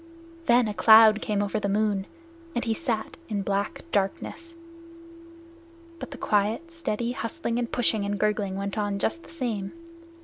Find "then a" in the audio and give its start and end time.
0.47-0.73